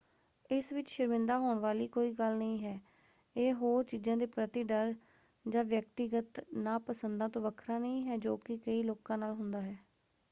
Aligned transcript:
ਇਸ 0.49 0.71
ਵਿੱਚ 0.73 0.87
ਸ਼ਰਮਿੰਦਾ 0.89 1.37
ਹੋਣ 1.39 1.59
ਵਾਲੀ 1.59 1.87
ਕੋਈ 1.87 2.11
ਗੱਲ 2.13 2.37
ਨਹੀਂ 2.37 2.57
ਹੈ: 2.59 2.79
ਇਹ 3.35 3.53
ਹੋਰ 3.55 3.83
ਚੀਜ਼ਾਂ 3.85 4.15
ਦੇ 4.17 4.25
ਪ੍ਰਤੀ 4.27 4.63
ਡਰ 4.63 4.93
ਜਾਂ 5.45 5.63
ਵਿਅਕਤੀਗਤ 5.65 6.43
ਨਾਪਸੰਦਾਂ 6.55 7.29
ਤੋਂ 7.29 7.41
ਵੱਖਰਾ 7.41 7.77
ਨਹੀਂ 7.79 8.03
ਹੈ 8.03 8.17
ਜੋ 8.19 8.35
ਕਿ 8.39 8.57
ਕਈ 8.57 8.81
ਲੋਕਾਂ 8.83 9.17
ਨਾਲ 9.17 9.33
ਹੁੰਦਾ 9.33 9.61
ਹੈ। 9.61 9.77